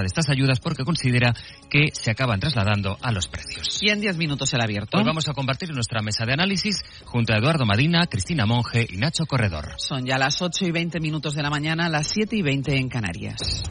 de 0.00 0.06
estas 0.06 0.30
ayudas 0.30 0.60
porque 0.60 0.84
considera 0.84 1.34
que 1.68 1.88
se 1.92 2.10
acaban 2.10 2.40
trasladando 2.40 2.96
a 3.00 3.12
los 3.12 3.28
precios. 3.28 3.78
Y 3.82 3.90
en 3.90 4.00
10 4.00 4.16
minutos 4.16 4.52
el 4.54 4.62
abierto. 4.62 4.98
Hoy 4.98 5.04
vamos 5.04 5.28
a 5.28 5.34
compartir 5.34 5.70
nuestra 5.72 6.00
mesa 6.00 6.24
de 6.24 6.32
análisis 6.32 6.82
junto 7.04 7.32
a 7.32 7.36
Eduardo 7.36 7.66
Madina, 7.66 8.06
Cristina 8.06 8.46
Monge 8.46 8.86
y 8.88 8.96
Nacho 8.96 9.26
Corredor. 9.26 9.74
Son 9.76 10.04
ya 10.04 10.18
las 10.18 10.40
8 10.40 10.66
y 10.66 10.70
20 10.70 11.00
minutos 11.00 11.34
de 11.34 11.42
la 11.42 11.50
mañana, 11.50 11.88
las 11.88 12.06
7 12.08 12.36
y 12.36 12.42
20 12.42 12.76
en 12.76 12.88
Canarias. 12.88 13.64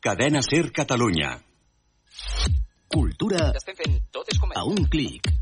Cadena 0.00 0.42
Ser 0.42 0.70
Catalunya. 0.70 1.40
Cultura 2.86 3.52
a 4.54 4.64
un 4.64 4.84
clic. 4.84 5.32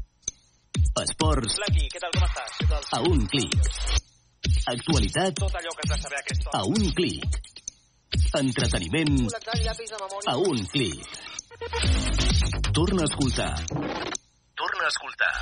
Esports 1.02 1.58
a 2.92 3.00
un 3.00 3.26
clic. 3.26 3.60
Actualitat 4.66 5.38
a 6.52 6.64
un 6.64 6.90
clic. 6.95 7.25
Entreteniment 8.38 9.29
a 10.26 10.36
un 10.36 10.64
clic. 10.72 11.04
Torna 12.72 13.02
a 13.02 13.04
escoltar. 13.04 13.54
Torna 14.63 14.85
a 14.85 14.89
escoltar. 14.89 15.32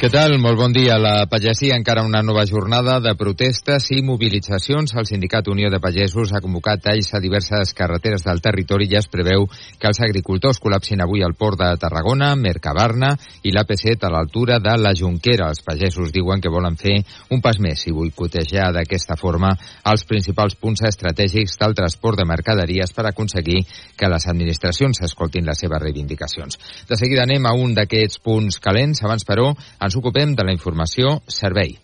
Què 0.00 0.08
tal? 0.08 0.32
Molt 0.40 0.56
bon 0.56 0.72
dia. 0.72 0.94
La 0.96 1.26
pagesia 1.28 1.74
encara 1.76 2.06
una 2.08 2.22
nova 2.24 2.46
jornada 2.48 2.94
de 3.04 3.10
protestes 3.20 3.90
i 3.92 3.98
mobilitzacions. 4.00 4.94
El 4.96 5.04
Sindicat 5.04 5.50
Unió 5.52 5.68
de 5.68 5.76
Pagesos 5.76 6.30
ha 6.32 6.40
convocat 6.40 6.80
talls 6.86 7.10
a 7.12 7.18
diverses 7.20 7.74
carreteres 7.76 8.24
del 8.24 8.40
territori 8.40 8.86
i 8.88 8.96
es 8.96 9.10
preveu 9.12 9.44
que 9.50 9.90
els 9.90 10.00
agricultors 10.00 10.56
col·lapsin 10.64 11.04
avui 11.04 11.20
al 11.20 11.34
port 11.36 11.60
de 11.60 11.68
Tarragona, 11.82 12.30
Mercabarna 12.32 13.10
i 13.44 13.52
l'AP7 13.52 14.08
a 14.08 14.12
l'altura 14.14 14.56
de 14.64 14.78
la 14.80 14.94
Junquera. 14.96 15.50
Els 15.52 15.60
pagesos 15.68 16.14
diuen 16.16 16.40
que 16.40 16.48
volen 16.48 16.80
fer 16.80 16.96
un 17.36 17.44
pas 17.44 17.60
més 17.60 17.84
i 17.84 17.92
boicotejar 17.92 18.70
d'aquesta 18.72 19.18
forma 19.20 19.52
els 19.92 20.06
principals 20.08 20.56
punts 20.56 20.80
estratègics 20.88 21.58
del 21.60 21.76
transport 21.76 22.22
de 22.22 22.28
mercaderies 22.32 22.96
per 22.96 23.04
aconseguir 23.10 23.66
que 24.00 24.08
les 24.08 24.30
administracions 24.32 25.04
escoltin 25.04 25.44
les 25.44 25.60
seves 25.60 25.84
reivindicacions. 25.84 26.56
De 26.88 26.96
seguida 26.96 27.28
anem 27.28 27.44
a 27.44 27.52
un 27.52 27.76
d'aquests 27.76 28.24
punts 28.24 28.62
calents. 28.64 29.04
Abans, 29.04 29.28
però, 29.28 29.52
ens 29.90 29.98
ocupem 29.98 30.36
de 30.38 30.46
la 30.46 30.54
informació 30.54 31.16
servei. 31.40 31.74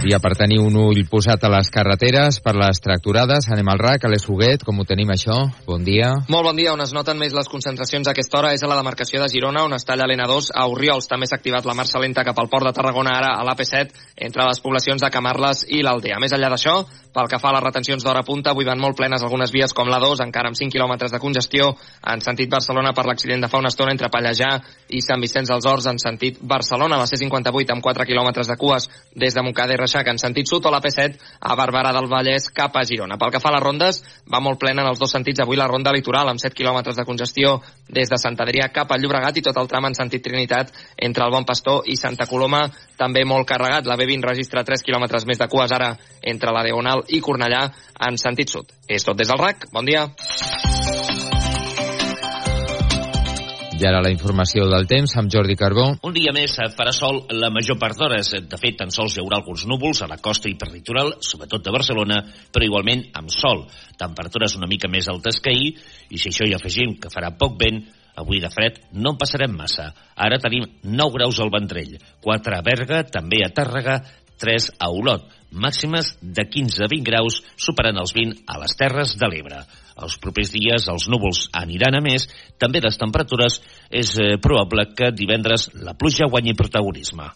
Dia 0.00 0.16
per 0.16 0.32
tenir 0.32 0.56
un 0.64 0.72
ull 0.80 1.02
posat 1.12 1.42
a 1.44 1.50
les 1.52 1.68
carreteres 1.68 2.38
per 2.40 2.54
les 2.56 2.78
tracturades. 2.80 3.50
Anem 3.52 3.68
al 3.68 3.80
RAC, 3.82 4.06
a 4.06 4.08
l'Esfoguet, 4.08 4.62
com 4.64 4.78
ho 4.80 4.86
tenim 4.88 5.10
això? 5.12 5.36
Bon 5.66 5.84
dia. 5.84 6.08
Molt 6.32 6.48
bon 6.48 6.56
dia. 6.56 6.72
On 6.72 6.80
es 6.80 6.94
noten 6.96 7.20
més 7.20 7.34
les 7.36 7.50
concentracions 7.52 8.08
a 8.08 8.14
aquesta 8.14 8.38
hora 8.38 8.54
és 8.56 8.64
a 8.64 8.70
la 8.70 8.78
demarcació 8.78 9.20
de 9.20 9.28
Girona, 9.28 9.66
on 9.68 9.76
està 9.76 9.98
l'N2 10.00 10.54
a 10.56 10.64
Oriols. 10.72 11.08
També 11.10 11.28
s'ha 11.28 11.36
activat 11.36 11.68
la 11.68 11.76
marxa 11.76 12.00
lenta 12.00 12.24
cap 12.24 12.40
al 12.40 12.48
port 12.48 12.64
de 12.64 12.72
Tarragona, 12.72 13.12
ara 13.18 13.34
a 13.36 13.44
l'AP7, 13.44 13.92
entre 14.24 14.48
les 14.48 14.62
poblacions 14.64 15.04
de 15.04 15.12
Camarles 15.12 15.66
i 15.68 15.82
l'Aldea. 15.84 16.16
Més 16.22 16.32
enllà 16.32 16.48
d'això, 16.54 16.78
pel 17.12 17.28
que 17.28 17.40
fa 17.42 17.50
a 17.50 17.56
les 17.58 17.64
retencions 17.64 18.04
d'hora 18.06 18.24
punta, 18.24 18.54
avui 18.54 18.64
van 18.64 18.80
molt 18.80 18.96
plenes 18.96 19.22
algunes 19.26 19.52
vies 19.52 19.74
com 19.76 19.88
la 19.90 20.00
2, 20.00 20.24
encara 20.24 20.48
amb 20.48 20.56
5 20.56 20.72
quilòmetres 20.72 21.12
de 21.12 21.20
congestió, 21.20 21.74
en 22.06 22.24
sentit 22.24 22.48
Barcelona 22.48 22.94
per 22.96 23.04
l'accident 23.08 23.42
de 23.42 23.50
fa 23.50 23.58
una 23.58 23.68
estona 23.68 23.92
entre 23.92 24.08
Pallejà 24.08 24.52
i 24.94 25.02
Sant 25.04 25.20
Vicenç 25.20 25.50
dels 25.50 25.66
Horts, 25.66 25.90
en 25.90 25.98
sentit 25.98 26.38
Barcelona, 26.40 26.96
la 26.96 27.08
C58 27.10 27.74
amb 27.74 27.84
4 27.84 28.06
quilòmetres 28.06 28.48
de 28.48 28.56
cues 28.56 28.88
des 29.12 29.34
de 29.34 29.42
Montcada 29.42 29.74
i 29.74 29.80
Reixac 29.90 30.06
en 30.12 30.20
sentit 30.22 30.46
sud 30.46 30.66
o 30.66 30.70
la 30.70 30.78
P7 30.78 31.16
a 31.40 31.54
Barberà 31.58 31.90
del 31.90 32.06
Vallès 32.06 32.46
cap 32.54 32.76
a 32.78 32.84
Girona. 32.86 33.16
Pel 33.18 33.32
que 33.34 33.40
fa 33.42 33.50
a 33.50 33.54
les 33.56 33.62
rondes, 33.64 33.98
va 34.30 34.38
molt 34.38 34.60
plena 34.62 34.84
en 34.84 34.90
els 34.92 35.00
dos 35.00 35.10
sentits 35.10 35.42
avui 35.42 35.58
la 35.58 35.66
ronda 35.66 35.90
litoral 35.90 36.30
amb 36.30 36.38
7 36.38 36.54
quilòmetres 36.54 36.96
de 36.96 37.04
congestió 37.08 37.56
des 37.88 38.10
de 38.10 38.18
Sant 38.22 38.38
Adrià 38.38 38.68
cap 38.70 38.92
al 38.92 39.02
Llobregat 39.02 39.40
i 39.40 39.42
tot 39.42 39.58
el 39.58 39.66
tram 39.66 39.88
en 39.88 39.98
sentit 39.98 40.22
Trinitat 40.22 40.70
entre 40.96 41.26
el 41.26 41.34
Bon 41.34 41.44
Pastor 41.48 41.88
i 41.90 41.96
Santa 41.98 42.28
Coloma 42.30 42.68
també 43.00 43.24
molt 43.26 43.48
carregat. 43.48 43.88
La 43.90 43.98
B20 43.98 44.30
registra 44.30 44.62
3 44.62 44.86
quilòmetres 44.86 45.26
més 45.26 45.42
de 45.42 45.50
cues 45.50 45.74
ara 45.74 45.96
entre 46.22 46.54
la 46.54 46.62
Diagonal 46.68 47.02
i 47.08 47.20
Cornellà 47.24 47.66
en 48.06 48.20
sentit 48.20 48.54
sud. 48.54 48.70
És 48.86 49.02
tot 49.02 49.18
des 49.18 49.28
del 49.28 49.42
RAC. 49.42 49.66
Bon 49.74 49.84
dia. 49.84 50.06
I 53.80 53.86
ara 53.88 54.02
la 54.04 54.10
informació 54.12 54.66
del 54.68 54.84
temps 54.84 55.14
amb 55.16 55.30
Jordi 55.32 55.54
Carbó. 55.56 55.86
Un 56.04 56.12
dia 56.12 56.34
més 56.36 56.52
farà 56.76 56.92
sol 56.92 57.22
la 57.32 57.48
major 57.48 57.78
part 57.80 57.96
d'hores. 57.96 58.28
De 58.44 58.58
fet, 58.60 58.74
tan 58.76 58.90
sols 58.92 59.14
hi 59.16 59.22
haurà 59.22 59.38
alguns 59.38 59.62
núvols 59.70 60.02
a 60.04 60.08
la 60.10 60.18
costa 60.20 60.50
i 60.50 60.56
per 60.60 60.68
litoral, 60.68 61.14
sobretot 61.24 61.64
de 61.64 61.72
Barcelona, 61.72 62.18
però 62.52 62.66
igualment 62.66 63.06
amb 63.16 63.32
sol. 63.32 63.62
Temperatures 63.96 64.58
una 64.60 64.68
mica 64.68 64.90
més 64.92 65.08
altes 65.08 65.40
que 65.40 65.54
ahir, 65.54 65.72
i 66.12 66.20
si 66.20 66.28
això 66.28 66.44
hi 66.44 66.52
afegim 66.58 66.98
que 67.00 67.08
farà 67.08 67.32
poc 67.40 67.56
vent, 67.62 67.80
avui 68.20 68.42
de 68.44 68.50
fred 68.52 68.82
no 68.92 69.14
en 69.14 69.18
passarem 69.22 69.56
massa. 69.56 69.88
Ara 70.12 70.36
tenim 70.44 70.66
9 70.84 71.16
graus 71.16 71.40
al 71.40 71.52
Ventrell, 71.54 71.96
4 72.20 72.58
a 72.58 72.62
Berga, 72.66 73.00
també 73.08 73.40
a 73.46 73.48
Tàrrega, 73.48 73.96
3 74.40 74.70
a 74.78 74.90
Olot, 74.90 75.26
màximes 75.52 76.14
de 76.22 76.44
15 76.48 76.84
a 76.86 76.88
20 76.90 77.06
graus, 77.06 77.40
superant 77.56 77.98
els 78.00 78.14
20 78.16 78.44
a 78.48 78.60
les 78.62 78.76
Terres 78.78 79.16
de 79.20 79.30
l'Ebre. 79.30 79.62
Els 80.00 80.16
propers 80.22 80.52
dies 80.54 80.88
els 80.88 81.08
núvols 81.12 81.48
aniran 81.60 81.98
a 81.98 82.04
més, 82.04 82.28
també 82.58 82.80
les 82.80 82.96
temperatures 83.00 83.60
és 83.90 84.14
eh, 84.16 84.36
probable 84.40 84.88
que 84.96 85.12
divendres 85.12 85.68
la 85.84 85.94
pluja 85.98 86.30
guanyi 86.30 86.56
protagonisme. 86.56 87.28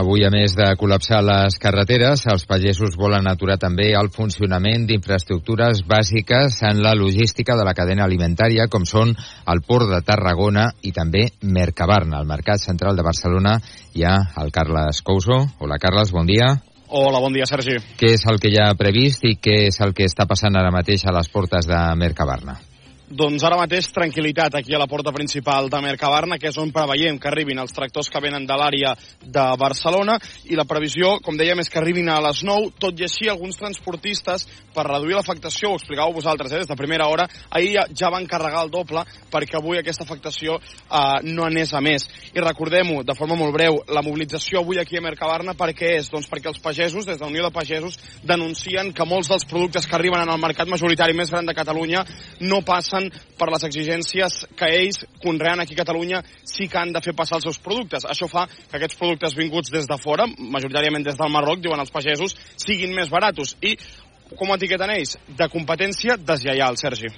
Avui, 0.00 0.22
a 0.24 0.30
més 0.32 0.54
de 0.56 0.64
col·lapsar 0.80 1.18
les 1.20 1.58
carreteres, 1.60 2.22
els 2.32 2.46
pagesos 2.48 2.94
volen 2.96 3.26
aturar 3.28 3.58
també 3.60 3.90
el 3.98 4.08
funcionament 4.14 4.86
d'infraestructures 4.88 5.82
bàsiques 5.90 6.56
en 6.64 6.80
la 6.80 6.94
logística 6.96 7.52
de 7.58 7.66
la 7.68 7.74
cadena 7.76 8.06
alimentària, 8.08 8.64
com 8.72 8.86
són 8.88 9.12
el 9.12 9.60
Port 9.66 9.90
de 9.90 10.00
Tarragona 10.06 10.70
i 10.88 10.94
també 10.96 11.26
Mercabarna. 11.42 12.16
Al 12.16 12.30
Mercat 12.30 12.64
Central 12.64 12.96
de 12.96 13.04
Barcelona 13.04 13.58
hi 13.92 14.08
ha 14.08 14.16
el 14.40 14.48
Carles 14.56 15.02
Couso. 15.04 15.42
Hola, 15.60 15.76
Carles, 15.82 16.14
bon 16.16 16.24
dia. 16.32 16.48
Hola, 16.88 17.20
bon 17.20 17.36
dia, 17.36 17.44
Sergi. 17.44 17.76
Què 18.00 18.14
és 18.16 18.24
el 18.32 18.40
que 18.40 18.54
hi 18.54 18.56
ha 18.56 18.72
previst 18.80 19.28
i 19.28 19.36
què 19.36 19.66
és 19.68 19.82
el 19.84 19.92
que 19.92 20.08
està 20.08 20.24
passant 20.24 20.56
ara 20.56 20.72
mateix 20.72 21.04
a 21.04 21.16
les 21.18 21.28
portes 21.28 21.68
de 21.68 21.84
Mercabarna? 22.00 22.56
Doncs 23.10 23.42
ara 23.42 23.56
mateix 23.58 23.88
tranquil·litat 23.90 24.54
aquí 24.54 24.70
a 24.70 24.78
la 24.78 24.86
porta 24.86 25.10
principal 25.10 25.66
de 25.66 25.80
Mercabarna, 25.82 26.36
que 26.38 26.46
és 26.46 26.58
on 26.62 26.70
preveiem 26.70 27.16
que 27.18 27.26
arribin 27.26 27.58
els 27.58 27.72
tractors 27.74 28.06
que 28.06 28.20
venen 28.22 28.44
de 28.46 28.54
l'àrea 28.54 28.92
de 29.18 29.46
Barcelona 29.58 30.14
i 30.46 30.54
la 30.54 30.62
previsió, 30.62 31.16
com 31.18 31.34
dèiem, 31.34 31.58
és 31.58 31.66
que 31.66 31.80
arribin 31.80 32.06
a 32.06 32.20
les 32.22 32.44
9, 32.46 32.68
tot 32.78 33.00
i 33.02 33.08
així 33.08 33.26
alguns 33.26 33.58
transportistes, 33.58 34.46
per 34.70 34.84
reduir 34.86 35.16
l'afectació, 35.18 35.72
ho 35.72 35.80
explicàveu 35.80 36.14
vosaltres 36.14 36.54
eh, 36.54 36.60
des 36.62 36.70
de 36.70 36.76
primera 36.78 37.08
hora, 37.10 37.26
ahir 37.50 37.80
ja, 37.90 38.12
van 38.14 38.28
carregar 38.30 38.62
el 38.62 38.70
doble 38.70 39.02
perquè 39.32 39.58
avui 39.58 39.80
aquesta 39.80 40.06
afectació 40.06 40.60
eh, 40.60 41.18
no 41.26 41.48
anés 41.48 41.74
a 41.74 41.82
més. 41.82 42.06
I 42.30 42.46
recordem-ho, 42.46 43.02
de 43.02 43.18
forma 43.18 43.34
molt 43.34 43.56
breu, 43.58 43.80
la 43.90 44.04
mobilització 44.06 44.62
avui 44.62 44.78
aquí 44.78 45.00
a 45.00 45.02
Mercabarna 45.02 45.56
per 45.58 45.72
què 45.74 45.96
és? 45.96 46.12
Doncs 46.14 46.30
perquè 46.30 46.52
els 46.52 46.62
pagesos, 46.62 47.10
des 47.10 47.18
de 47.18 47.26
la 47.26 47.32
Unió 47.32 47.48
de 47.48 47.54
Pagesos, 47.58 47.98
denuncien 48.22 48.94
que 48.94 49.08
molts 49.16 49.34
dels 49.34 49.50
productes 49.50 49.90
que 49.90 49.98
arriben 49.98 50.22
en 50.22 50.30
el 50.30 50.38
mercat 50.46 50.70
majoritari 50.70 51.18
més 51.18 51.34
gran 51.34 51.50
de 51.50 51.58
Catalunya 51.58 52.06
no 52.46 52.62
passen 52.62 52.99
per 53.38 53.48
les 53.52 53.64
exigències 53.68 54.42
que 54.58 54.68
ells, 54.80 55.00
conreant 55.22 55.62
aquí 55.62 55.76
a 55.76 55.80
Catalunya, 55.80 56.20
sí 56.44 56.68
que 56.68 56.80
han 56.82 56.92
de 56.92 57.02
fer 57.04 57.14
passar 57.16 57.38
els 57.38 57.48
seus 57.48 57.60
productes. 57.62 58.04
Això 58.04 58.28
fa 58.30 58.46
que 58.50 58.76
aquests 58.76 58.98
productes 59.00 59.38
vinguts 59.38 59.72
des 59.72 59.88
de 59.88 59.98
fora, 60.02 60.28
majoritàriament 60.28 61.06
des 61.06 61.18
del 61.18 61.32
Marroc, 61.32 61.62
diuen 61.64 61.80
els 61.80 61.94
pagesos, 61.94 62.36
siguin 62.60 62.94
més 62.96 63.10
baratos. 63.12 63.56
I 63.62 63.76
com 64.36 64.52
etiqueten 64.54 64.92
ells? 64.94 65.16
De 65.38 65.48
competència 65.50 66.18
deslleial, 66.20 66.78
Sergi. 66.80 67.10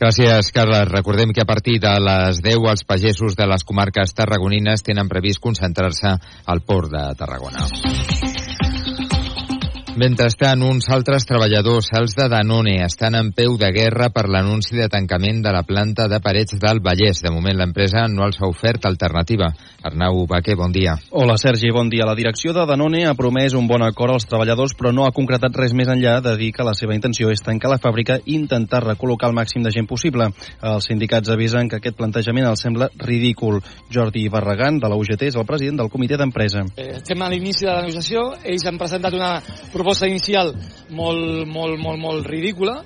Gràcies, 0.00 0.48
Carles. 0.56 0.88
Recordem 0.88 1.34
que 1.36 1.42
a 1.42 1.48
partir 1.48 1.76
de 1.82 1.92
les 2.00 2.40
10 2.40 2.70
els 2.72 2.86
pagesos 2.88 3.36
de 3.36 3.44
les 3.50 3.66
comarques 3.68 4.16
tarragonines 4.16 4.86
tenen 4.86 5.12
previst 5.12 5.44
concentrar-se 5.44 6.16
al 6.46 6.64
port 6.64 6.88
de 6.94 7.04
Tarragona. 7.20 7.68
Mentrestant, 9.98 10.60
uns 10.62 10.86
altres 10.94 11.24
treballadors, 11.26 11.88
els 11.98 12.12
de 12.14 12.28
Danone, 12.30 12.76
estan 12.84 13.16
en 13.18 13.32
peu 13.34 13.56
de 13.58 13.72
guerra 13.74 14.06
per 14.14 14.28
l'anunci 14.30 14.76
de 14.78 14.86
tancament 14.88 15.40
de 15.42 15.50
la 15.50 15.64
planta 15.66 16.06
de 16.06 16.20
Parets 16.22 16.54
del 16.62 16.78
Vallès. 16.84 17.18
De 17.24 17.32
moment, 17.34 17.56
l'empresa 17.58 18.04
no 18.06 18.22
els 18.22 18.38
ha 18.38 18.46
ofert 18.46 18.86
alternativa. 18.86 19.48
Arnau 19.82 20.22
Baquer, 20.30 20.54
bon 20.54 20.70
dia. 20.70 20.94
Hola, 21.10 21.34
Sergi, 21.42 21.72
bon 21.74 21.90
dia. 21.90 22.06
La 22.06 22.14
direcció 22.14 22.54
de 22.54 22.66
Danone 22.70 23.02
ha 23.08 23.16
promès 23.18 23.56
un 23.58 23.66
bon 23.66 23.82
acord 23.82 24.14
als 24.14 24.28
treballadors, 24.30 24.76
però 24.78 24.92
no 24.94 25.08
ha 25.08 25.14
concretat 25.16 25.58
res 25.58 25.74
més 25.74 25.90
enllà 25.90 26.20
de 26.22 26.36
dir 26.38 26.52
que 26.54 26.66
la 26.66 26.76
seva 26.78 26.94
intenció 26.94 27.32
és 27.34 27.42
tancar 27.42 27.72
la 27.72 27.80
fàbrica 27.82 28.20
i 28.24 28.36
intentar 28.38 28.84
recol·locar 28.86 29.32
el 29.32 29.36
màxim 29.40 29.66
de 29.66 29.74
gent 29.74 29.90
possible. 29.90 30.30
Els 30.62 30.86
sindicats 30.86 31.34
avisen 31.34 31.68
que 31.68 31.80
aquest 31.80 31.98
plantejament 31.98 32.46
els 32.46 32.62
sembla 32.62 32.92
ridícul. 32.94 33.58
Jordi 33.90 34.28
Barragán, 34.30 34.78
de 34.78 34.88
la 34.88 35.00
UGT, 35.00 35.26
és 35.32 35.40
el 35.40 35.48
president 35.50 35.82
del 35.82 35.90
comitè 35.90 36.20
d'empresa. 36.20 36.62
Eh, 36.76 36.92
estem 37.00 37.26
a 37.26 37.32
l'inici 37.32 37.66
de 37.66 37.72
la 37.72 37.82
negociació, 37.82 38.28
ells 38.44 38.68
han 38.70 38.78
presentat 38.78 39.18
una 39.18 39.34
proposta 39.80 40.08
inicial 40.10 40.52
molt, 40.92 41.46
molt, 41.48 41.78
molt, 41.80 42.00
molt 42.02 42.26
ridícula 42.28 42.82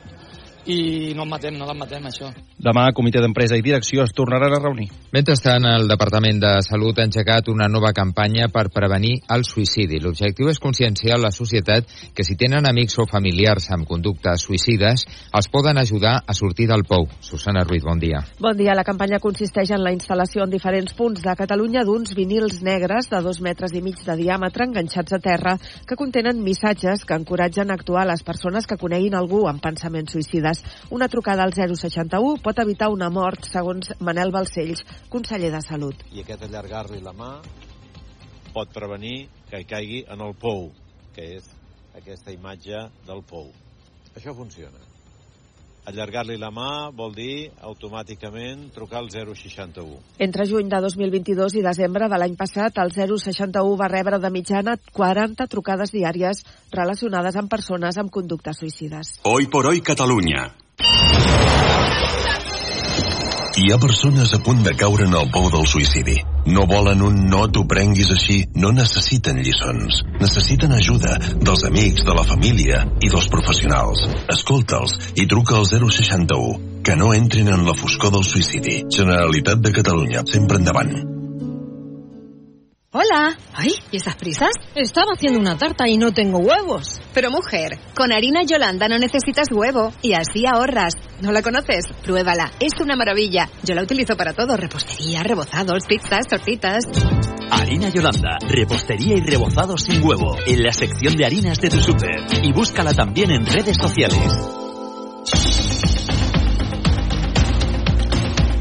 i 0.66 1.12
no 1.16 1.24
en 1.24 1.30
matem, 1.30 1.56
no 1.58 1.66
l'admetem, 1.68 2.06
això. 2.08 2.30
Demà, 2.64 2.86
comitè 2.96 3.20
d'empresa 3.20 3.58
i 3.58 3.62
direcció 3.64 4.04
es 4.04 4.14
tornaran 4.16 4.54
a 4.56 4.60
reunir. 4.62 4.86
Mentrestant, 5.12 5.66
el 5.68 5.88
Departament 5.90 6.38
de 6.40 6.52
Salut 6.64 6.98
ha 6.98 7.04
engegat 7.04 7.50
una 7.52 7.68
nova 7.68 7.92
campanya 7.92 8.46
per 8.52 8.70
prevenir 8.72 9.18
el 9.34 9.44
suïcidi. 9.44 10.00
L'objectiu 10.00 10.48
és 10.48 10.60
conscienciar 10.62 11.18
la 11.20 11.32
societat 11.34 11.90
que 12.16 12.24
si 12.24 12.38
tenen 12.40 12.64
amics 12.70 12.96
o 13.02 13.06
familiars 13.10 13.68
amb 13.74 13.84
conductes 13.88 14.46
suïcides, 14.46 15.04
els 15.34 15.50
poden 15.52 15.78
ajudar 15.82 16.14
a 16.26 16.36
sortir 16.36 16.68
del 16.70 16.86
pou. 16.88 17.08
Susana 17.20 17.66
Ruiz, 17.68 17.84
bon 17.84 18.00
dia. 18.00 18.22
Bon 18.40 18.56
dia. 18.56 18.72
La 18.74 18.86
campanya 18.86 19.20
consisteix 19.20 19.74
en 19.74 19.84
la 19.84 19.92
instal·lació 19.92 20.46
en 20.46 20.54
diferents 20.54 20.96
punts 20.96 21.20
de 21.24 21.36
Catalunya 21.36 21.84
d'uns 21.84 22.14
vinils 22.16 22.62
negres 22.64 23.10
de 23.12 23.20
dos 23.20 23.42
metres 23.44 23.74
i 23.74 23.82
mig 23.84 24.00
de 24.06 24.16
diàmetre 24.22 24.68
enganxats 24.68 25.18
a 25.18 25.20
terra 25.20 25.58
que 25.84 25.98
contenen 26.00 26.40
missatges 26.42 27.04
que 27.04 27.18
encoratgen 27.18 27.70
a 27.70 27.76
actuar 27.76 28.06
les 28.08 28.22
persones 28.24 28.66
que 28.66 28.78
coneguin 28.80 29.18
algú 29.18 29.44
amb 29.50 29.60
pensaments 29.60 30.14
suïcides. 30.14 30.53
Una 30.94 31.08
trucada 31.08 31.44
al 31.46 31.54
061 31.56 32.38
pot 32.44 32.62
evitar 32.62 32.90
una 32.92 33.10
mort, 33.10 33.48
segons 33.50 33.92
Manel 34.00 34.32
Balcells, 34.34 34.84
conseller 35.10 35.52
de 35.54 35.62
Salut. 35.64 36.06
I 36.12 36.22
aquest 36.24 36.46
allargar-li 36.48 37.02
la 37.04 37.14
mà 37.16 37.34
pot 38.54 38.70
prevenir 38.74 39.28
que 39.50 39.64
caigui 39.66 40.04
en 40.08 40.22
el 40.22 40.34
pou, 40.38 40.68
que 41.14 41.34
és 41.38 41.48
aquesta 41.98 42.34
imatge 42.34 42.86
del 43.06 43.22
pou. 43.26 43.50
Això 44.14 44.34
funciona. 44.34 44.93
Allargar-li 45.84 46.38
la 46.40 46.48
mà 46.48 46.88
vol 46.96 47.12
dir 47.12 47.50
automàticament 47.60 48.70
trucar 48.72 49.02
al 49.02 49.10
061. 49.12 49.98
Entre 50.26 50.46
juny 50.48 50.70
de 50.72 50.80
2022 50.80 51.58
i 51.60 51.64
desembre 51.66 52.08
de 52.08 52.20
l'any 52.20 52.38
passat, 52.40 52.80
el 52.80 52.94
061 52.96 53.76
va 53.76 53.90
rebre 53.92 54.18
de 54.18 54.32
mitjana 54.32 54.78
40 54.96 55.46
trucades 55.52 55.92
diàries 55.92 56.40
relacionades 56.72 57.36
amb 57.36 57.52
persones 57.52 58.00
amb 58.00 58.10
conductes 58.10 58.64
suïcides. 58.64 59.18
Hoy 59.28 59.46
por 59.52 59.68
hoy 59.68 59.84
Catalunya. 59.84 60.48
Hi 63.54 63.68
ha 63.70 63.76
persones 63.78 64.32
a 64.34 64.38
punt 64.42 64.64
de 64.66 64.72
caure 64.74 65.04
en 65.06 65.12
el 65.14 65.28
pou 65.30 65.44
del 65.52 65.68
suïcidi. 65.70 66.16
No 66.56 66.64
volen 66.66 67.04
un 67.06 67.20
no 67.30 67.44
t'ho 67.46 67.62
prenguis 67.70 68.10
així. 68.10 68.40
No 68.58 68.72
necessiten 68.74 69.38
lliçons. 69.46 70.00
Necessiten 70.18 70.74
ajuda 70.74 71.14
dels 71.38 71.62
amics, 71.70 72.02
de 72.02 72.18
la 72.18 72.26
família 72.26 72.82
i 72.98 73.12
dels 73.14 73.30
professionals. 73.30 74.02
Escolta'ls 74.34 74.98
i 75.14 75.30
truca 75.30 75.60
al 75.62 75.70
061. 75.70 76.82
Que 76.82 76.98
no 76.98 77.14
entrin 77.14 77.54
en 77.54 77.62
la 77.70 77.78
foscor 77.78 78.16
del 78.18 78.26
suïcidi. 78.26 78.80
Generalitat 78.90 79.62
de 79.62 79.78
Catalunya. 79.78 80.26
Sempre 80.34 80.58
endavant. 80.58 81.13
Hola. 82.96 83.36
Ay, 83.52 83.72
¿y 83.90 83.96
esas 83.96 84.14
prisas? 84.14 84.52
Estaba 84.76 85.14
haciendo 85.16 85.40
una 85.40 85.58
tarta 85.58 85.88
y 85.88 85.98
no 85.98 86.12
tengo 86.12 86.38
huevos. 86.38 87.00
Pero 87.12 87.28
mujer, 87.28 87.76
con 87.96 88.12
harina 88.12 88.44
Yolanda 88.44 88.86
no 88.86 88.98
necesitas 88.98 89.48
huevo 89.50 89.92
y 90.00 90.12
así 90.12 90.44
ahorras. 90.46 90.94
¿No 91.20 91.32
la 91.32 91.42
conoces? 91.42 91.86
Pruébala, 92.04 92.52
es 92.60 92.80
una 92.80 92.94
maravilla. 92.94 93.50
Yo 93.64 93.74
la 93.74 93.82
utilizo 93.82 94.16
para 94.16 94.32
todo, 94.32 94.56
repostería, 94.56 95.24
rebozados, 95.24 95.86
pizzas, 95.88 96.28
tortitas. 96.28 96.84
Harina 97.50 97.88
Yolanda, 97.88 98.38
repostería 98.46 99.16
y 99.16 99.22
rebozados 99.22 99.82
sin 99.82 100.00
huevo, 100.00 100.36
en 100.46 100.62
la 100.62 100.72
sección 100.72 101.16
de 101.16 101.26
harinas 101.26 101.58
de 101.58 101.70
tu 101.70 101.80
súper. 101.80 102.20
Y 102.44 102.52
búscala 102.52 102.94
también 102.94 103.32
en 103.32 103.44
redes 103.44 103.76
sociales. 103.76 104.63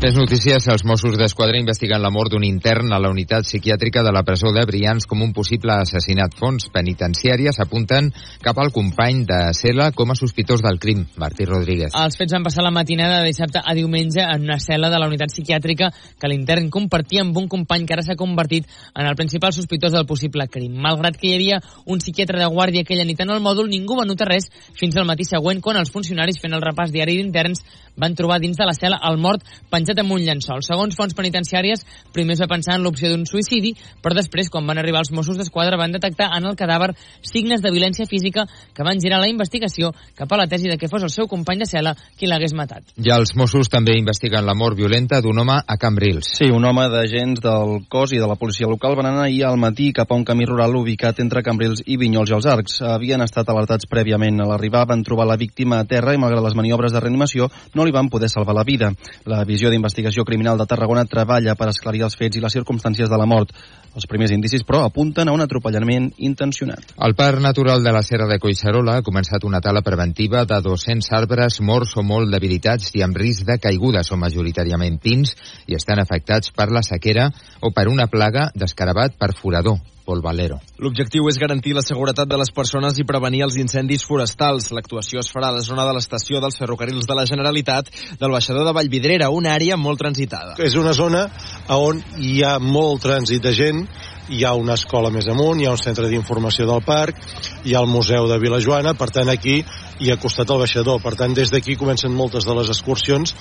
Més 0.03 0.17
notícies. 0.19 0.65
Els 0.67 0.81
Mossos 0.83 1.13
d'Esquadra 1.15 1.55
investiguen 1.55 2.01
la 2.03 2.09
mort 2.11 2.33
d'un 2.33 2.43
intern 2.43 2.91
a 2.91 2.97
la 2.99 3.07
unitat 3.07 3.45
psiquiàtrica 3.47 4.01
de 4.03 4.11
la 4.11 4.25
presó 4.27 4.49
de 4.51 4.65
Brians 4.67 5.05
com 5.07 5.21
un 5.23 5.29
possible 5.31 5.71
assassinat. 5.79 6.33
Fons 6.35 6.65
penitenciàries 6.73 7.61
apunten 7.63 8.09
cap 8.43 8.57
al 8.59 8.73
company 8.75 9.21
de 9.29 9.37
cel·la 9.55 9.93
com 9.95 10.11
a 10.11 10.17
sospitós 10.19 10.59
del 10.65 10.75
crim, 10.83 11.05
Martí 11.15 11.47
Rodríguez. 11.47 11.95
Els 11.95 12.19
fets 12.19 12.35
van 12.35 12.43
passar 12.43 12.65
la 12.65 12.73
matinada 12.75 13.21
de 13.21 13.29
dissabte 13.29 13.61
a 13.63 13.75
diumenge 13.77 14.25
en 14.25 14.43
una 14.43 14.57
cel·la 14.59 14.89
de 14.91 14.99
la 14.99 15.07
unitat 15.07 15.31
psiquiàtrica 15.31 15.93
que 16.19 16.31
l'intern 16.33 16.67
compartia 16.67 17.23
amb 17.23 17.39
un 17.39 17.47
company 17.47 17.87
que 17.87 17.95
ara 17.95 18.03
s'ha 18.03 18.19
convertit 18.19 18.67
en 18.99 19.07
el 19.07 19.15
principal 19.15 19.55
sospitós 19.55 19.95
del 19.95 20.03
possible 20.03 20.49
crim. 20.51 20.75
Malgrat 20.83 21.15
que 21.15 21.31
hi 21.31 21.37
havia 21.37 21.61
un 21.87 22.03
psiquiatre 22.03 22.43
de 22.43 22.51
guàrdia 22.51 22.83
aquella 22.83 23.07
nit 23.07 23.23
en 23.23 23.31
el 23.31 23.39
mòdul, 23.39 23.71
ningú 23.71 23.95
va 24.01 24.09
notar 24.11 24.27
res 24.33 24.51
fins 24.75 24.99
al 24.99 25.07
matí 25.07 25.23
següent 25.23 25.63
quan 25.63 25.79
els 25.79 25.95
funcionaris 25.95 26.43
fent 26.43 26.59
el 26.59 26.67
repàs 26.67 26.91
diari 26.91 27.21
d'interns 27.21 27.63
van 27.97 28.15
trobar 28.15 28.39
dins 28.41 28.57
de 28.57 28.65
la 28.65 28.75
cel·la 28.75 28.99
el 29.09 29.19
mort 29.21 29.43
penjat 29.71 29.99
amb 30.01 30.15
un 30.15 30.23
llençol. 30.23 30.63
Segons 30.65 30.95
fonts 30.97 31.15
penitenciàries, 31.17 31.85
primer 32.13 32.37
es 32.37 32.41
va 32.41 32.49
pensar 32.51 32.77
en 32.77 32.83
l'opció 32.85 33.11
d'un 33.11 33.25
suïcidi, 33.29 33.73
però 34.01 34.17
després, 34.17 34.49
quan 34.49 34.67
van 34.67 34.81
arribar 34.81 35.03
els 35.03 35.11
Mossos 35.13 35.37
d'Esquadra, 35.37 35.77
van 35.77 35.93
detectar 35.93 36.31
en 36.37 36.47
el 36.49 36.57
cadàver 36.59 36.93
signes 37.21 37.61
de 37.61 37.71
violència 37.71 38.07
física 38.09 38.45
que 38.73 38.85
van 38.85 39.01
girar 39.01 39.21
la 39.21 39.29
investigació 39.29 39.93
cap 40.17 40.31
a 40.31 40.39
la 40.41 40.47
tesi 40.47 40.69
de 40.69 40.77
que 40.77 40.89
fos 40.89 41.03
el 41.03 41.13
seu 41.13 41.27
company 41.27 41.63
de 41.63 41.69
cel·la 41.69 41.95
qui 42.17 42.29
l'hagués 42.29 42.55
matat. 42.57 42.95
I 42.97 43.13
els 43.13 43.35
Mossos 43.39 43.69
també 43.69 43.97
investiguen 43.99 44.45
la 44.45 44.57
mort 44.57 44.77
violenta 44.77 45.21
d'un 45.21 45.39
home 45.43 45.59
a 45.61 45.77
Cambrils. 45.77 46.33
Sí, 46.39 46.49
un 46.51 46.65
home 46.65 46.87
d'agents 46.89 47.41
del 47.43 47.83
cos 47.89 48.13
i 48.13 48.21
de 48.21 48.29
la 48.29 48.37
policia 48.39 48.69
local 48.69 48.97
van 48.97 49.11
anar 49.11 49.27
ahir 49.27 49.43
al 49.45 49.59
matí 49.61 49.91
cap 49.93 50.11
a 50.11 50.17
un 50.17 50.25
camí 50.25 50.47
rural 50.49 50.75
ubicat 50.75 51.19
entre 51.23 51.43
Cambrils 51.45 51.83
i 51.85 51.97
Vinyols 52.01 52.31
i 52.31 52.37
els 52.37 52.49
Arcs. 52.49 52.79
Havien 52.81 53.21
estat 53.25 53.49
alertats 53.49 53.87
prèviament. 53.89 54.41
A 54.41 54.49
l'arribar 54.49 54.85
van 54.89 55.03
trobar 55.05 55.27
la 55.29 55.37
víctima 55.37 55.79
a 55.79 55.87
terra 55.89 56.15
i, 56.15 56.21
malgrat 56.21 56.43
les 56.43 56.57
maniobres 56.57 56.93
de 56.93 57.01
reanimació, 57.03 57.49
no 57.73 57.82
li 57.85 57.93
van 57.95 58.09
poder 58.09 58.29
salvar 58.29 58.55
la 58.55 58.65
vida. 58.67 58.91
La 59.29 59.43
visió 59.47 59.69
d'investigació 59.71 60.25
criminal 60.25 60.57
de 60.57 60.67
Tarragona 60.69 61.05
treballa 61.05 61.55
per 61.55 61.69
esclarir 61.71 62.03
els 62.07 62.17
fets 62.19 62.37
i 62.37 62.43
les 62.43 62.55
circumstàncies 62.55 63.09
de 63.09 63.19
la 63.19 63.27
mort. 63.29 63.53
Els 63.93 64.07
primers 64.09 64.33
indicis, 64.33 64.63
però, 64.65 64.81
apunten 64.87 65.29
a 65.29 65.33
un 65.35 65.43
atropellament 65.43 66.09
intencionat. 66.17 66.95
El 66.97 67.13
Parc 67.13 67.43
Natural 67.43 67.83
de 67.85 67.93
la 67.93 68.01
Serra 68.01 68.25
de 68.29 68.39
Collserola 68.41 68.97
ha 68.97 69.05
començat 69.05 69.45
una 69.45 69.61
tala 69.61 69.83
preventiva 69.85 70.45
de 70.49 70.59
200 70.65 71.11
arbres 71.13 71.59
morts 71.61 71.93
o 71.97 72.03
molt 72.03 72.33
debilitats 72.33 72.89
i 72.97 73.05
amb 73.05 73.17
risc 73.21 73.45
de 73.45 73.59
caiguda. 73.61 74.01
Són 74.03 74.23
majoritàriament 74.23 74.97
pins 75.03 75.35
i 75.67 75.77
estan 75.77 76.01
afectats 76.01 76.49
per 76.51 76.71
la 76.73 76.81
sequera 76.81 77.29
o 77.61 77.69
per 77.75 77.87
una 77.91 78.09
plaga 78.09 78.49
d'escarabat 78.55 79.19
perforador. 79.21 79.77
Pol 80.05 80.21
Valero. 80.23 80.59
L'objectiu 80.83 81.27
és 81.31 81.39
garantir 81.39 81.73
la 81.75 81.83
seguretat 81.85 82.29
de 82.29 82.39
les 82.39 82.51
persones 82.51 82.99
i 82.99 83.05
prevenir 83.07 83.43
els 83.45 83.57
incendis 83.61 84.03
forestals. 84.07 84.71
L'actuació 84.75 85.23
es 85.23 85.31
farà 85.31 85.51
a 85.51 85.57
la 85.57 85.63
zona 85.65 85.87
de 85.87 85.95
l'estació 85.95 86.41
dels 86.43 86.59
ferrocarrils 86.59 87.07
de 87.09 87.17
la 87.17 87.25
Generalitat 87.29 87.91
del 88.19 88.35
baixador 88.35 88.67
de 88.67 88.75
Vallvidrera, 88.75 89.31
una 89.31 89.53
àrea 89.55 89.77
molt 89.79 90.01
transitada. 90.03 90.57
És 90.59 90.75
una 90.79 90.93
zona 90.97 91.27
on 91.73 92.03
hi 92.19 92.41
ha 92.43 92.57
molt 92.59 93.05
trànsit 93.07 93.43
de 93.43 93.55
gent, 93.55 93.85
hi 94.29 94.43
ha 94.43 94.53
una 94.55 94.77
escola 94.79 95.11
més 95.13 95.27
amunt, 95.27 95.59
hi 95.59 95.67
ha 95.67 95.75
un 95.75 95.81
centre 95.81 96.07
d'informació 96.11 96.67
del 96.69 96.83
parc, 96.85 97.19
hi 97.63 97.75
ha 97.75 97.81
el 97.83 97.89
Museu 97.91 98.27
de 98.29 98.39
Vilajoana, 98.39 98.93
per 98.97 99.09
tant 99.11 99.31
aquí 99.31 99.61
i 100.03 100.09
ha 100.11 100.17
costat 100.17 100.49
el 100.51 100.61
baixador. 100.61 101.01
Per 101.03 101.13
tant, 101.19 101.33
des 101.35 101.51
d'aquí 101.53 101.75
comencen 101.79 102.13
moltes 102.15 102.47
de 102.47 102.55
les 102.57 102.69
excursions 102.71 103.33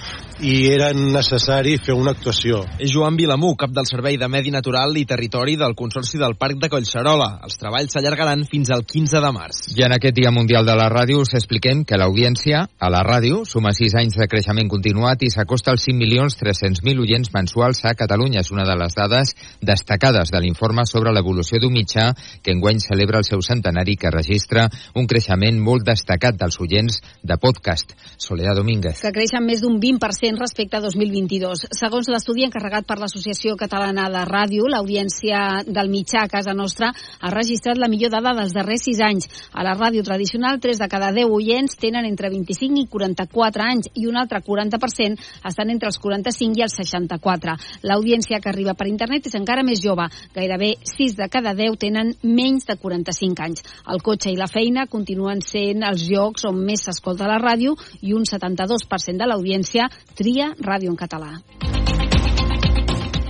i 0.44 0.68
era 0.70 0.92
necessari 0.96 1.76
fer 1.82 1.96
una 1.96 2.12
actuació. 2.14 2.62
És 2.78 2.92
Joan 2.92 3.16
Vilamú, 3.16 3.54
cap 3.58 3.72
del 3.74 3.88
Servei 3.88 4.18
de 4.20 4.28
Medi 4.28 4.52
Natural 4.54 4.96
i 4.98 5.06
Territori 5.08 5.56
del 5.60 5.76
Consorci 5.78 6.20
del 6.20 6.36
Parc 6.40 6.60
de 6.62 6.70
Collserola. 6.72 7.30
Els 7.46 7.58
treballs 7.60 7.94
s'allargaran 7.94 8.44
fins 8.50 8.72
al 8.74 8.84
15 8.88 9.22
de 9.24 9.32
març. 9.34 9.62
I 9.76 9.86
en 9.86 9.96
aquest 9.96 10.18
Dia 10.18 10.32
Mundial 10.34 10.68
de 10.68 10.76
la 10.78 10.90
Ràdio 10.92 11.22
us 11.22 11.34
expliquem 11.38 11.84
que 11.88 11.98
l'audiència 11.98 12.66
a 12.78 12.92
la 12.92 13.02
ràdio 13.06 13.42
suma 13.48 13.72
6 13.74 13.96
anys 14.00 14.18
de 14.20 14.28
creixement 14.30 14.70
continuat 14.70 15.22
i 15.24 15.30
s'acosta 15.32 15.72
als 15.72 15.86
5.300.000 15.88 17.02
oients 17.06 17.32
mensuals 17.34 17.82
a 17.88 17.94
Catalunya. 17.98 18.42
És 18.42 18.52
una 18.52 18.66
de 18.68 18.76
les 18.78 18.94
dades 18.98 19.34
destacades 19.62 20.30
de 20.32 20.40
l'informe 20.42 20.71
sobre 20.88 21.12
l'evolució 21.12 21.60
d'un 21.60 21.74
mitjà 21.76 22.08
que 22.42 22.54
enguany 22.56 22.80
celebra 22.80 23.20
el 23.20 23.26
seu 23.28 23.42
centenari 23.44 23.98
que 24.00 24.10
registra 24.10 24.64
un 24.96 25.06
creixement 25.06 25.60
molt 25.60 25.84
destacat 25.86 26.38
dels 26.40 26.56
oients 26.64 26.98
de 27.22 27.36
podcast. 27.36 27.92
Soledad 28.16 28.56
Domínguez. 28.56 29.02
Que 29.04 29.12
creixen 29.12 29.44
més 29.44 29.60
d'un 29.60 29.76
20% 29.80 30.40
respecte 30.40 30.78
a 30.78 30.82
2022. 30.84 31.66
Segons 31.76 32.08
l'estudi 32.08 32.46
encarregat 32.48 32.88
per 32.88 32.98
l'Associació 33.00 33.54
Catalana 33.60 34.08
de 34.12 34.24
Ràdio, 34.28 34.66
l'audiència 34.72 35.62
del 35.66 35.92
mitjà 35.92 36.24
a 36.24 36.32
casa 36.32 36.56
nostra 36.56 36.92
ha 36.92 37.34
registrat 37.34 37.78
la 37.78 37.90
millor 37.92 38.12
dada 38.14 38.32
dels 38.38 38.54
darrers 38.56 38.86
6 38.88 39.02
anys. 39.04 39.28
A 39.52 39.64
la 39.66 39.76
ràdio 39.76 40.02
tradicional, 40.06 40.60
3 40.60 40.80
de 40.80 40.88
cada 40.88 41.12
10 41.12 41.30
oients 41.30 41.76
tenen 41.76 42.06
entre 42.08 42.30
25 42.32 42.80
i 42.82 42.86
44 42.90 43.66
anys 43.66 43.90
i 43.98 44.06
un 44.08 44.16
altre 44.16 44.40
40% 44.44 45.20
estan 45.48 45.72
entre 45.74 45.90
els 45.90 45.98
45 45.98 46.58
i 46.60 46.64
els 46.66 46.76
64. 46.78 47.56
L'audiència 47.88 48.40
que 48.40 48.50
arriba 48.52 48.74
per 48.78 48.88
internet 48.90 49.26
és 49.28 49.36
encara 49.38 49.64
més 49.66 49.82
jove. 49.82 50.06
Gairebé 50.34 50.61
gairebé 50.62 50.78
6 50.84 51.16
de 51.16 51.28
cada 51.28 51.54
10 51.54 51.76
tenen 51.78 52.14
menys 52.22 52.66
de 52.66 52.76
45 52.76 53.42
anys. 53.42 53.62
El 53.88 54.02
cotxe 54.02 54.30
i 54.30 54.36
la 54.36 54.46
feina 54.46 54.86
continuen 54.86 55.42
sent 55.42 55.82
els 55.82 56.06
llocs 56.08 56.44
on 56.44 56.62
més 56.64 56.84
s'escolta 56.86 57.26
la 57.26 57.38
ràdio 57.38 57.74
i 58.02 58.14
un 58.14 58.24
72% 58.24 59.18
de 59.18 59.26
l'audiència 59.26 59.88
tria 60.14 60.52
ràdio 60.58 60.90
en 60.90 60.96
català. 60.96 61.40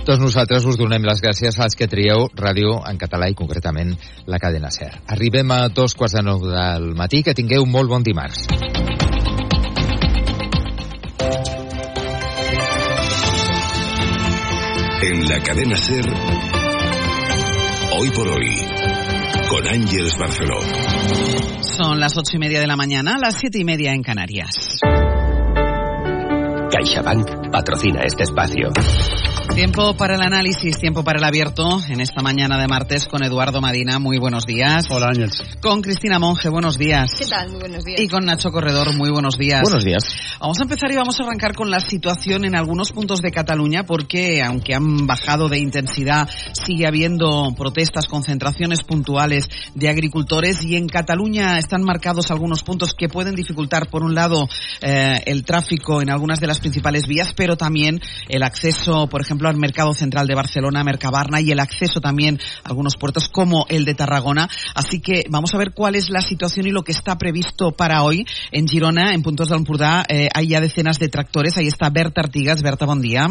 Tots 0.03 0.19
nosaltres 0.19 0.65
us 0.67 0.75
donem 0.75 1.05
les 1.07 1.21
gràcies 1.23 1.57
als 1.63 1.77
que 1.79 1.87
trieu 1.87 2.27
ràdio 2.35 2.81
en 2.89 2.97
català 2.99 3.29
i 3.31 3.37
concretament 3.39 3.95
la 4.27 4.39
cadena 4.39 4.69
SER. 4.69 4.91
Arribem 5.07 5.51
a 5.51 5.69
dos 5.69 5.95
quarts 5.95 6.17
de 6.17 6.23
nou 6.27 6.43
del 6.43 6.91
matí, 6.93 7.23
que 7.23 7.33
tingueu 7.33 7.65
molt 7.65 7.89
bon 7.89 8.03
dimarts. 8.03 8.47
En 15.03 15.25
la 15.29 15.39
cadena 15.39 15.79
SER, 15.79 16.62
hoy 17.95 18.09
por 18.09 18.27
hoy, 18.27 18.49
con 19.49 19.67
Ángeles 19.67 20.17
Barceló. 20.17 20.59
Son 21.61 21.99
las 21.99 22.17
ocho 22.17 22.35
y 22.35 22.39
media 22.39 22.59
de 22.59 22.67
la 22.67 22.75
mañana, 22.75 23.17
las 23.19 23.37
siete 23.37 23.59
y 23.59 23.63
media 23.63 23.93
en 23.93 24.01
Canarias. 24.01 24.79
CaixaBank 26.71 27.51
patrocina 27.51 28.01
este 28.03 28.23
espacio. 28.23 28.69
Tiempo 29.55 29.95
para 29.95 30.15
el 30.15 30.21
análisis, 30.23 30.79
tiempo 30.79 31.03
para 31.03 31.19
el 31.19 31.23
abierto 31.23 31.79
en 31.87 32.01
esta 32.01 32.23
mañana 32.23 32.59
de 32.59 32.67
martes 32.67 33.07
con 33.07 33.23
Eduardo 33.23 33.61
Madina. 33.61 33.99
Muy 33.99 34.17
buenos 34.17 34.47
días. 34.47 34.85
Hola, 34.89 35.09
Ángels. 35.09 35.43
Con 35.61 35.83
Cristina 35.83 36.17
Monge, 36.17 36.49
buenos 36.49 36.79
días. 36.79 37.11
¿Qué 37.19 37.27
tal? 37.27 37.51
Muy 37.51 37.59
buenos 37.59 37.85
días. 37.85 38.01
Y 38.01 38.07
con 38.07 38.25
Nacho 38.25 38.49
Corredor, 38.51 38.95
muy 38.95 39.11
buenos 39.11 39.37
días. 39.37 39.61
Buenos 39.61 39.85
días. 39.85 40.03
Vamos 40.39 40.59
a 40.59 40.63
empezar 40.63 40.91
y 40.91 40.95
vamos 40.95 41.19
a 41.19 41.23
arrancar 41.23 41.53
con 41.53 41.69
la 41.69 41.79
situación 41.79 42.45
en 42.45 42.55
algunos 42.55 42.91
puntos 42.91 43.21
de 43.21 43.29
Cataluña 43.29 43.83
porque 43.83 44.41
aunque 44.41 44.73
han 44.73 45.05
bajado 45.05 45.49
de 45.49 45.59
intensidad, 45.59 46.27
sigue 46.53 46.87
habiendo 46.87 47.53
protestas, 47.55 48.07
concentraciones 48.07 48.81
puntuales 48.81 49.47
de 49.75 49.87
agricultores 49.87 50.63
y 50.63 50.77
en 50.77 50.87
Cataluña 50.87 51.59
están 51.59 51.83
marcados 51.83 52.31
algunos 52.31 52.63
puntos 52.63 52.95
que 52.95 53.07
pueden 53.07 53.35
dificultar, 53.35 53.87
por 53.87 54.01
un 54.01 54.15
lado, 54.15 54.49
eh, 54.81 55.21
el 55.27 55.45
tráfico 55.45 56.01
en 56.01 56.09
algunas 56.09 56.39
de 56.39 56.47
las 56.47 56.59
principales 56.59 57.05
vías, 57.05 57.33
pero 57.35 57.55
también 57.55 58.01
el 58.27 58.41
acceso, 58.41 59.05
por 59.07 59.21
ejemplo, 59.21 59.42
al 59.49 59.57
mercado 59.57 59.93
central 59.93 60.27
de 60.27 60.35
Barcelona, 60.35 60.83
Mercabarna 60.83 61.41
y 61.41 61.51
el 61.51 61.59
acceso 61.59 61.99
también 61.99 62.39
a 62.63 62.69
algunos 62.69 62.97
puertos 62.97 63.29
como 63.29 63.65
el 63.69 63.85
de 63.85 63.95
Tarragona. 63.95 64.49
Así 64.75 64.99
que 65.01 65.23
vamos 65.29 65.53
a 65.53 65.57
ver 65.57 65.73
cuál 65.73 65.95
es 65.95 66.09
la 66.09 66.21
situación 66.21 66.67
y 66.67 66.71
lo 66.71 66.83
que 66.83 66.91
está 66.91 67.17
previsto 67.17 67.71
para 67.71 68.03
hoy 68.03 68.25
en 68.51 68.67
Girona, 68.67 69.13
en 69.13 69.23
Puntos 69.23 69.49
de 69.49 69.55
Empordà. 69.55 70.05
Eh, 70.07 70.29
hay 70.33 70.47
ya 70.47 70.61
decenas 70.61 70.99
de 70.99 71.09
tractores. 71.09 71.57
Ahí 71.57 71.67
está 71.67 71.89
Berta 71.89 72.21
Artigas. 72.21 72.61
Berta, 72.61 72.85
buen 72.85 73.01
día. 73.01 73.27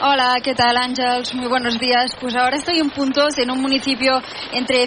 Hola, 0.00 0.36
¿qué 0.42 0.54
tal 0.54 0.76
Ángeles? 0.76 1.34
Muy 1.34 1.48
buenos 1.48 1.78
días. 1.78 2.16
Pues 2.20 2.34
ahora 2.36 2.56
estoy 2.56 2.78
en 2.78 2.90
Puntos, 2.90 3.38
en 3.38 3.50
un 3.50 3.60
municipio 3.60 4.22
entre 4.52 4.82